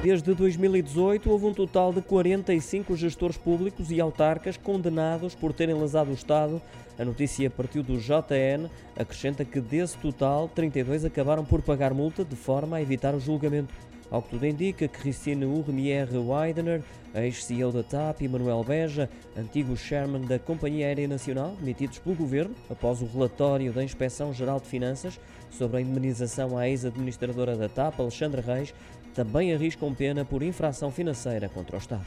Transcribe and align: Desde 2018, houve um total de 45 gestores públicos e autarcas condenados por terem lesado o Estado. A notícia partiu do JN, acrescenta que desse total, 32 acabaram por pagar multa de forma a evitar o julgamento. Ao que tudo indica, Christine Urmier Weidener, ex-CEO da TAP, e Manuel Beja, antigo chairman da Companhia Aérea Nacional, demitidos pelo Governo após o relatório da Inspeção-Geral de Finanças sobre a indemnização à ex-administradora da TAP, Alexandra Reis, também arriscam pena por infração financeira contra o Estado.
Desde 0.00 0.32
2018, 0.32 1.28
houve 1.28 1.46
um 1.46 1.52
total 1.52 1.92
de 1.92 2.00
45 2.00 2.94
gestores 2.94 3.36
públicos 3.36 3.90
e 3.90 4.00
autarcas 4.00 4.56
condenados 4.56 5.34
por 5.34 5.52
terem 5.52 5.74
lesado 5.74 6.12
o 6.12 6.14
Estado. 6.14 6.62
A 6.96 7.04
notícia 7.04 7.50
partiu 7.50 7.82
do 7.82 7.98
JN, 7.98 8.70
acrescenta 8.96 9.44
que 9.44 9.60
desse 9.60 9.98
total, 9.98 10.48
32 10.48 11.04
acabaram 11.04 11.44
por 11.44 11.62
pagar 11.62 11.92
multa 11.92 12.24
de 12.24 12.36
forma 12.36 12.76
a 12.76 12.82
evitar 12.82 13.12
o 13.12 13.18
julgamento. 13.18 13.74
Ao 14.08 14.22
que 14.22 14.30
tudo 14.30 14.46
indica, 14.46 14.88
Christine 14.88 15.44
Urmier 15.44 16.08
Weidener, 16.14 16.80
ex-CEO 17.14 17.70
da 17.70 17.82
TAP, 17.82 18.22
e 18.22 18.28
Manuel 18.28 18.64
Beja, 18.64 19.10
antigo 19.36 19.76
chairman 19.76 20.22
da 20.22 20.38
Companhia 20.38 20.86
Aérea 20.86 21.06
Nacional, 21.06 21.54
demitidos 21.58 21.98
pelo 21.98 22.14
Governo 22.14 22.54
após 22.70 23.02
o 23.02 23.06
relatório 23.06 23.70
da 23.70 23.84
Inspeção-Geral 23.84 24.60
de 24.60 24.66
Finanças 24.66 25.20
sobre 25.50 25.78
a 25.78 25.80
indemnização 25.82 26.56
à 26.56 26.68
ex-administradora 26.68 27.54
da 27.54 27.68
TAP, 27.68 28.00
Alexandra 28.00 28.40
Reis, 28.40 28.72
também 29.18 29.52
arriscam 29.52 29.92
pena 29.92 30.24
por 30.24 30.44
infração 30.44 30.92
financeira 30.92 31.48
contra 31.48 31.74
o 31.74 31.78
Estado. 31.80 32.06